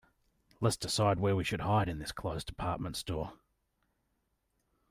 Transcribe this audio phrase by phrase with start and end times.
[0.59, 3.33] Let's decide where should we hide in this closed department store.